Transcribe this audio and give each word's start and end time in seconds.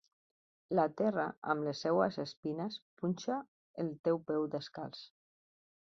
La 0.79 0.85
terra, 1.01 1.25
amb 1.53 1.67
les 1.67 1.83
seues 1.85 2.19
espines, 2.25 2.81
punxa 3.03 3.41
el 3.85 3.97
teu 4.09 4.23
peu 4.33 4.53
descalç. 4.59 5.09